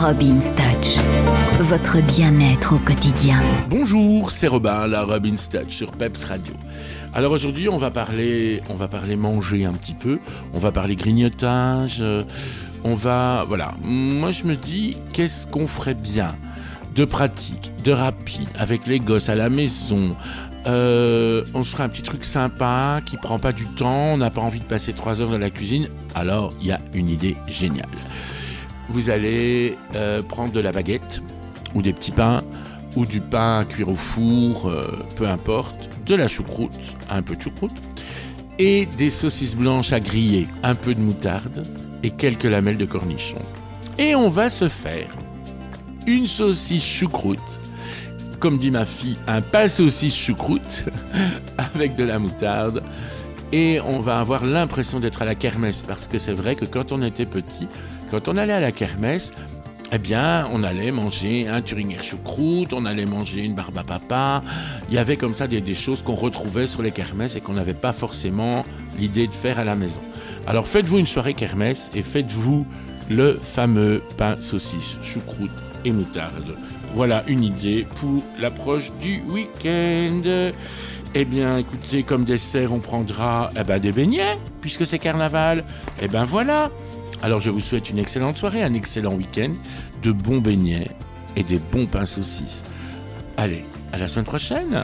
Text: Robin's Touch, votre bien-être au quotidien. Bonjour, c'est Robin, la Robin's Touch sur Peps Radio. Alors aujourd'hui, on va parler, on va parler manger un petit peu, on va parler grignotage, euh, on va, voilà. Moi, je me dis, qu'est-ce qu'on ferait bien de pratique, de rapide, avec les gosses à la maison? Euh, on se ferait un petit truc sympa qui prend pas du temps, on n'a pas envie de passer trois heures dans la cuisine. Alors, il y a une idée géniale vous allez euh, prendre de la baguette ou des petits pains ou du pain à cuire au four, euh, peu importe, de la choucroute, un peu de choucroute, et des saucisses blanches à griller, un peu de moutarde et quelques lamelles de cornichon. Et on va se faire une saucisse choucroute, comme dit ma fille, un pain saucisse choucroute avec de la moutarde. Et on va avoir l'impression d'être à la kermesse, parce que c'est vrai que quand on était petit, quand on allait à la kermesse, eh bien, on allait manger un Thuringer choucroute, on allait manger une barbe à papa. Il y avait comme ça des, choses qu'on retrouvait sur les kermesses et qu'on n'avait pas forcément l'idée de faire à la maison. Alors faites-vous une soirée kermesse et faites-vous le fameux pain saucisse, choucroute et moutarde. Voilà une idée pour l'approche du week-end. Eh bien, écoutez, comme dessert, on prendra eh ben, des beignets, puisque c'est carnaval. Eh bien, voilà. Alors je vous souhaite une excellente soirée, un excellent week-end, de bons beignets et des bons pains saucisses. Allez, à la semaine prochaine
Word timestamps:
Robin's 0.00 0.54
Touch, 0.54 0.96
votre 1.60 2.00
bien-être 2.00 2.74
au 2.74 2.78
quotidien. 2.78 3.38
Bonjour, 3.68 4.30
c'est 4.30 4.46
Robin, 4.46 4.86
la 4.86 5.04
Robin's 5.04 5.50
Touch 5.50 5.68
sur 5.68 5.90
Peps 5.90 6.24
Radio. 6.24 6.54
Alors 7.12 7.32
aujourd'hui, 7.32 7.68
on 7.68 7.76
va 7.76 7.90
parler, 7.90 8.62
on 8.70 8.76
va 8.76 8.88
parler 8.88 9.14
manger 9.16 9.66
un 9.66 9.74
petit 9.74 9.92
peu, 9.92 10.18
on 10.54 10.58
va 10.58 10.72
parler 10.72 10.96
grignotage, 10.96 11.98
euh, 12.00 12.22
on 12.82 12.94
va, 12.94 13.44
voilà. 13.46 13.72
Moi, 13.82 14.30
je 14.30 14.44
me 14.44 14.56
dis, 14.56 14.96
qu'est-ce 15.12 15.46
qu'on 15.46 15.66
ferait 15.66 15.92
bien 15.92 16.34
de 16.94 17.04
pratique, 17.04 17.70
de 17.84 17.92
rapide, 17.92 18.48
avec 18.58 18.86
les 18.86 19.00
gosses 19.00 19.28
à 19.28 19.34
la 19.34 19.50
maison? 19.50 20.16
Euh, 20.66 21.44
on 21.52 21.62
se 21.62 21.72
ferait 21.72 21.84
un 21.84 21.90
petit 21.90 22.02
truc 22.02 22.24
sympa 22.24 23.02
qui 23.04 23.18
prend 23.18 23.38
pas 23.38 23.52
du 23.52 23.66
temps, 23.66 24.14
on 24.14 24.16
n'a 24.16 24.30
pas 24.30 24.40
envie 24.40 24.60
de 24.60 24.64
passer 24.64 24.94
trois 24.94 25.20
heures 25.20 25.30
dans 25.30 25.36
la 25.36 25.50
cuisine. 25.50 25.90
Alors, 26.14 26.54
il 26.58 26.68
y 26.68 26.72
a 26.72 26.80
une 26.94 27.10
idée 27.10 27.36
géniale 27.46 27.84
vous 28.90 29.10
allez 29.10 29.78
euh, 29.94 30.22
prendre 30.22 30.52
de 30.52 30.60
la 30.60 30.72
baguette 30.72 31.22
ou 31.74 31.82
des 31.82 31.92
petits 31.92 32.12
pains 32.12 32.42
ou 32.96 33.06
du 33.06 33.20
pain 33.20 33.60
à 33.60 33.64
cuire 33.64 33.88
au 33.88 33.94
four, 33.94 34.68
euh, 34.68 35.06
peu 35.16 35.28
importe, 35.28 35.88
de 36.06 36.16
la 36.16 36.26
choucroute, 36.26 36.96
un 37.08 37.22
peu 37.22 37.36
de 37.36 37.40
choucroute, 37.40 37.76
et 38.58 38.86
des 38.98 39.10
saucisses 39.10 39.56
blanches 39.56 39.92
à 39.92 40.00
griller, 40.00 40.48
un 40.64 40.74
peu 40.74 40.94
de 40.94 41.00
moutarde 41.00 41.66
et 42.02 42.10
quelques 42.10 42.44
lamelles 42.44 42.78
de 42.78 42.84
cornichon. 42.84 43.40
Et 43.96 44.14
on 44.14 44.28
va 44.28 44.50
se 44.50 44.68
faire 44.68 45.08
une 46.06 46.26
saucisse 46.26 46.84
choucroute, 46.84 47.60
comme 48.40 48.58
dit 48.58 48.70
ma 48.70 48.84
fille, 48.84 49.18
un 49.28 49.40
pain 49.40 49.68
saucisse 49.68 50.16
choucroute 50.16 50.86
avec 51.58 51.94
de 51.94 52.04
la 52.04 52.18
moutarde. 52.18 52.82
Et 53.52 53.80
on 53.80 53.98
va 53.98 54.20
avoir 54.20 54.44
l'impression 54.44 55.00
d'être 55.00 55.22
à 55.22 55.24
la 55.24 55.34
kermesse, 55.34 55.82
parce 55.82 56.06
que 56.06 56.18
c'est 56.18 56.32
vrai 56.32 56.54
que 56.54 56.64
quand 56.64 56.92
on 56.92 57.02
était 57.02 57.26
petit, 57.26 57.68
quand 58.10 58.28
on 58.28 58.36
allait 58.36 58.52
à 58.52 58.60
la 58.60 58.72
kermesse, 58.72 59.32
eh 59.92 59.98
bien, 59.98 60.46
on 60.52 60.62
allait 60.62 60.92
manger 60.92 61.48
un 61.48 61.60
Thuringer 61.60 62.02
choucroute, 62.02 62.72
on 62.72 62.84
allait 62.86 63.06
manger 63.06 63.44
une 63.44 63.54
barbe 63.54 63.76
à 63.76 63.82
papa. 63.82 64.42
Il 64.88 64.94
y 64.94 64.98
avait 64.98 65.16
comme 65.16 65.34
ça 65.34 65.48
des, 65.48 65.74
choses 65.74 66.02
qu'on 66.02 66.14
retrouvait 66.14 66.68
sur 66.68 66.82
les 66.82 66.92
kermesses 66.92 67.34
et 67.34 67.40
qu'on 67.40 67.54
n'avait 67.54 67.74
pas 67.74 67.92
forcément 67.92 68.62
l'idée 68.98 69.26
de 69.26 69.32
faire 69.32 69.58
à 69.58 69.64
la 69.64 69.74
maison. 69.74 70.00
Alors 70.46 70.68
faites-vous 70.68 70.98
une 70.98 71.08
soirée 71.08 71.34
kermesse 71.34 71.90
et 71.94 72.02
faites-vous 72.02 72.66
le 73.08 73.40
fameux 73.42 74.02
pain 74.16 74.36
saucisse, 74.36 74.98
choucroute 75.02 75.50
et 75.84 75.90
moutarde. 75.90 76.54
Voilà 76.94 77.24
une 77.26 77.42
idée 77.42 77.86
pour 77.96 78.22
l'approche 78.38 78.92
du 79.00 79.22
week-end. 79.22 80.52
Eh 81.12 81.24
bien, 81.24 81.58
écoutez, 81.58 82.04
comme 82.04 82.22
dessert, 82.22 82.72
on 82.72 82.78
prendra 82.78 83.50
eh 83.58 83.64
ben, 83.64 83.80
des 83.80 83.90
beignets, 83.90 84.38
puisque 84.60 84.86
c'est 84.86 85.00
carnaval. 85.00 85.64
Eh 86.00 86.06
bien, 86.06 86.24
voilà. 86.24 86.70
Alors 87.20 87.40
je 87.40 87.50
vous 87.50 87.60
souhaite 87.60 87.90
une 87.90 87.98
excellente 87.98 88.36
soirée, 88.36 88.62
un 88.62 88.74
excellent 88.74 89.14
week-end, 89.14 89.50
de 90.02 90.12
bons 90.12 90.38
beignets 90.38 90.86
et 91.34 91.42
des 91.42 91.58
bons 91.58 91.86
pains 91.86 92.04
saucisses. 92.04 92.62
Allez, 93.36 93.64
à 93.92 93.98
la 93.98 94.06
semaine 94.06 94.24
prochaine 94.24 94.78